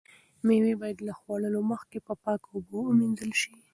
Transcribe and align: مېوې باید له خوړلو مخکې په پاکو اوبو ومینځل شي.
مېوې 0.45 0.73
باید 0.81 0.97
له 1.07 1.13
خوړلو 1.19 1.61
مخکې 1.71 1.97
په 2.07 2.13
پاکو 2.23 2.49
اوبو 2.55 2.77
ومینځل 2.83 3.31
شي. 3.41 3.53